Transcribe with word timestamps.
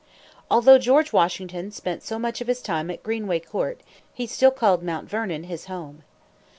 Although 0.49 0.79
George 0.79 1.13
Washington 1.13 1.69
spent 1.69 2.01
so 2.01 2.17
much 2.17 2.41
of 2.41 2.47
his 2.47 2.63
time 2.63 2.89
at 2.89 3.03
Greenway 3.03 3.39
Court, 3.39 3.81
he 4.11 4.25
still 4.25 4.49
called 4.49 4.81
Mount 4.81 5.07
Vernon 5.07 5.43
his 5.43 5.65
home. 5.65 6.01